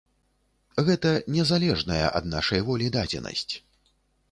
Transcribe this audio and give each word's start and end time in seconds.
Гэта 0.87 1.11
не 1.35 1.43
залежная 1.51 2.01
ад 2.21 2.25
нашай 2.33 2.65
волі 2.71 2.87
дадзенасць. 2.99 3.53